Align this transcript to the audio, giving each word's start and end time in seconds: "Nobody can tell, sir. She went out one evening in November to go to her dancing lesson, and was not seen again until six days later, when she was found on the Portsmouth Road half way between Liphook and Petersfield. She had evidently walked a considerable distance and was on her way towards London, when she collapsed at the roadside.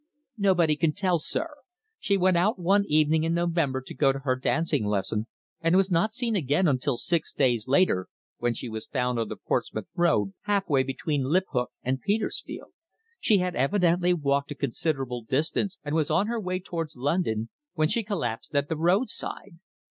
"Nobody 0.39 0.75
can 0.75 0.93
tell, 0.93 1.19
sir. 1.19 1.49
She 1.99 2.17
went 2.17 2.35
out 2.35 2.57
one 2.57 2.85
evening 2.87 3.23
in 3.23 3.35
November 3.35 3.81
to 3.81 3.93
go 3.93 4.11
to 4.11 4.17
her 4.25 4.35
dancing 4.35 4.83
lesson, 4.87 5.27
and 5.61 5.75
was 5.75 5.91
not 5.91 6.11
seen 6.11 6.35
again 6.35 6.67
until 6.67 6.97
six 6.97 7.31
days 7.33 7.67
later, 7.67 8.07
when 8.39 8.55
she 8.55 8.67
was 8.67 8.87
found 8.87 9.19
on 9.19 9.27
the 9.27 9.35
Portsmouth 9.35 9.85
Road 9.95 10.33
half 10.45 10.67
way 10.67 10.81
between 10.81 11.25
Liphook 11.25 11.67
and 11.83 12.01
Petersfield. 12.01 12.71
She 13.19 13.37
had 13.37 13.55
evidently 13.55 14.11
walked 14.11 14.49
a 14.49 14.55
considerable 14.55 15.21
distance 15.23 15.77
and 15.83 15.93
was 15.93 16.09
on 16.09 16.25
her 16.25 16.39
way 16.39 16.57
towards 16.57 16.95
London, 16.95 17.49
when 17.75 17.87
she 17.87 18.01
collapsed 18.01 18.55
at 18.55 18.69
the 18.69 18.77
roadside. 18.77 19.59